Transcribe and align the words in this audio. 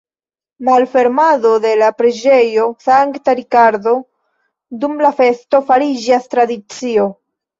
Malfermado 0.67 1.49
de 1.65 1.73
la 1.81 1.89
preĝejo 1.99 2.63
Sankta 2.85 3.35
Rikardo 3.41 3.93
dum 4.85 4.97
la 5.07 5.11
festo 5.19 5.63
fariĝas 5.69 6.27
tradicio. 6.35 7.07